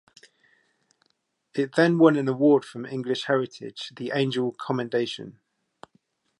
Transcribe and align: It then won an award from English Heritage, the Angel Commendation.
It 1.53 1.75
then 1.75 1.99
won 1.99 2.15
an 2.15 2.27
award 2.27 2.65
from 2.65 2.87
English 2.87 3.25
Heritage, 3.25 3.91
the 3.95 4.11
Angel 4.15 4.51
Commendation. 4.51 5.39